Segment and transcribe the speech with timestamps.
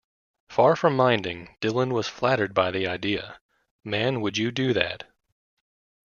[0.49, 3.39] Far from minding, Dylan was flattered by the idea:
[3.83, 5.03] Man, would you do that?